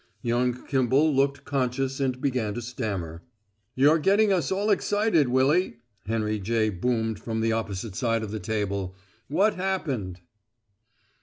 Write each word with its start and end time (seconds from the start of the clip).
Young 0.23 0.65
Kimball 0.65 1.15
looked 1.15 1.45
conscious 1.45 1.99
and 1.99 2.19
began 2.19 2.55
to 2.55 2.61
stammer. 2.63 3.21
"You're 3.75 3.99
getting 3.99 4.33
us 4.33 4.51
all 4.51 4.71
excited, 4.71 5.27
Willy," 5.29 5.75
Henry 6.07 6.39
J. 6.39 6.69
boomed 6.71 7.19
from 7.19 7.39
the 7.39 7.51
opposite 7.51 7.95
side 7.95 8.23
of 8.23 8.31
the 8.31 8.39
table. 8.39 8.95
"What 9.27 9.53
happened?" 9.53 10.21